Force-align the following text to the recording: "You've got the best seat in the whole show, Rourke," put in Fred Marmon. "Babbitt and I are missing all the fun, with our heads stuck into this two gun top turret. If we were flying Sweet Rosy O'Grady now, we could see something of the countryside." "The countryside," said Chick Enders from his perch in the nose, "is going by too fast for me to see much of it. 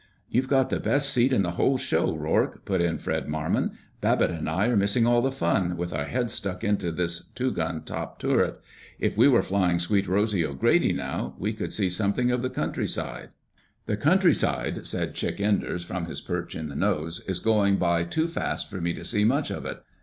"You've 0.31 0.47
got 0.47 0.71
the 0.71 0.79
best 0.79 1.11
seat 1.11 1.31
in 1.31 1.43
the 1.43 1.51
whole 1.51 1.77
show, 1.77 2.15
Rourke," 2.15 2.65
put 2.65 2.81
in 2.81 2.97
Fred 2.97 3.27
Marmon. 3.27 3.77
"Babbitt 4.01 4.31
and 4.31 4.49
I 4.49 4.65
are 4.69 4.75
missing 4.75 5.05
all 5.05 5.21
the 5.21 5.31
fun, 5.31 5.77
with 5.77 5.93
our 5.93 6.05
heads 6.05 6.33
stuck 6.33 6.63
into 6.63 6.91
this 6.91 7.25
two 7.35 7.51
gun 7.51 7.83
top 7.83 8.17
turret. 8.17 8.59
If 8.97 9.15
we 9.15 9.27
were 9.27 9.43
flying 9.43 9.77
Sweet 9.77 10.07
Rosy 10.07 10.43
O'Grady 10.43 10.91
now, 10.91 11.35
we 11.37 11.53
could 11.53 11.71
see 11.71 11.87
something 11.91 12.31
of 12.31 12.41
the 12.41 12.49
countryside." 12.49 13.29
"The 13.85 13.95
countryside," 13.95 14.87
said 14.87 15.13
Chick 15.13 15.39
Enders 15.39 15.83
from 15.83 16.07
his 16.07 16.19
perch 16.19 16.55
in 16.55 16.69
the 16.69 16.75
nose, 16.75 17.19
"is 17.27 17.37
going 17.37 17.77
by 17.77 18.03
too 18.03 18.27
fast 18.27 18.71
for 18.71 18.81
me 18.81 18.93
to 18.93 19.03
see 19.03 19.23
much 19.23 19.51
of 19.51 19.67
it. 19.67 19.83